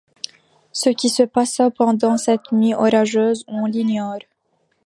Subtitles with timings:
[0.71, 4.17] Ce qui se passa pendant cette nuit orageuse, on l’ignore.